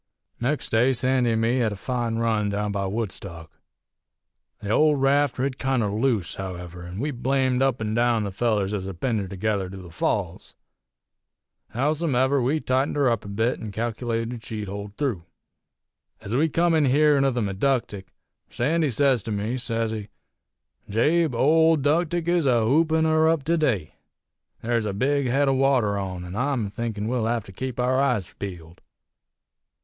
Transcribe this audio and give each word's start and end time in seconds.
"Nex' 0.39 0.67
day 0.67 0.93
Sandy 0.93 1.33
an' 1.33 1.41
me 1.41 1.57
hed 1.59 1.71
a 1.71 1.75
fine 1.75 2.15
run 2.15 2.49
down 2.49 2.71
by 2.71 2.87
Woodstock. 2.87 3.51
The 4.59 4.71
old 4.71 4.99
raft 4.99 5.37
rid 5.37 5.59
kinder 5.59 5.91
loose, 5.91 6.33
however, 6.37 6.83
an' 6.83 6.97
we 6.99 7.11
blamed 7.11 7.61
up 7.61 7.79
an' 7.79 7.93
down 7.93 8.23
the 8.23 8.31
fellers 8.31 8.73
ez 8.73 8.85
had 8.85 8.99
pinned 8.99 9.19
her 9.19 9.27
together 9.27 9.69
to 9.69 9.77
the 9.77 9.91
Falls. 9.91 10.55
Howsumever, 11.75 12.41
we 12.41 12.59
tightened 12.59 12.95
her 12.95 13.11
up 13.11 13.23
a 13.23 13.27
bit, 13.27 13.59
an' 13.59 13.71
calc'lated 13.71 14.43
she'd 14.43 14.67
hold 14.67 14.97
through. 14.97 15.21
"Ez 16.19 16.33
we 16.35 16.49
come 16.49 16.73
in 16.73 16.85
hearin' 16.85 17.23
of 17.23 17.35
the 17.35 17.41
Meductic, 17.43 18.05
Sandy 18.49 18.89
sez 18.89 19.21
to 19.21 19.31
me, 19.31 19.55
sez 19.59 19.91
he: 19.91 20.09
'Jabe, 20.89 21.35
old 21.37 21.83
'Ductic 21.83 22.27
is 22.27 22.47
a 22.47 22.63
hoopin' 22.65 23.05
her 23.05 23.29
up 23.29 23.43
to 23.43 23.55
day. 23.55 23.93
There's 24.63 24.87
a 24.87 24.93
big 24.93 25.27
head 25.27 25.47
o' 25.47 25.53
water 25.53 25.95
on, 25.95 26.25
an' 26.25 26.35
I'm 26.35 26.71
thinkin' 26.71 27.07
we'll 27.07 27.27
hev 27.27 27.43
to 27.43 27.51
keep 27.51 27.79
our 27.79 28.01
eyes 28.01 28.33
peeled. 28.39 28.81